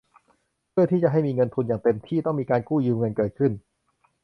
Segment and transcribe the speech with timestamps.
[0.71, 3.51] เพื่อที่จะให้มีเงินทุนอย่างเต็มที่ ต้องมีการกู้ยืมเงินเกิดขึ้น